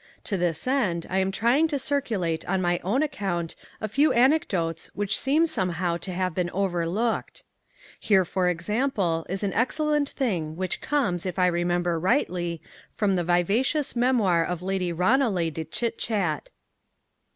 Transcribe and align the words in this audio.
To 0.23 0.35
this 0.35 0.65
end 0.67 1.05
I 1.11 1.19
am 1.19 1.31
trying 1.31 1.67
to 1.67 1.77
circulate 1.77 2.43
on 2.49 2.59
my 2.59 2.79
own 2.83 3.03
account 3.03 3.55
a 3.79 3.87
few 3.87 4.11
anecdotes 4.11 4.87
which 4.95 5.15
seem 5.15 5.45
somehow 5.45 5.97
to 5.97 6.11
have 6.11 6.33
been 6.33 6.49
overlooked. 6.49 7.43
Here, 7.99 8.25
for 8.25 8.49
example, 8.49 9.27
is 9.29 9.43
an 9.43 9.53
excellent 9.53 10.09
thing 10.09 10.55
which 10.55 10.81
comes, 10.81 11.23
if 11.27 11.37
I 11.37 11.45
remember 11.45 11.99
rightly, 11.99 12.63
from 12.95 13.15
the 13.15 13.23
vivacious 13.23 13.95
Memoir 13.95 14.43
of 14.43 14.63
Lady 14.63 14.91
Ranelagh 14.91 15.53
de 15.53 15.65
Chit 15.65 15.99
Chat. 15.99 16.49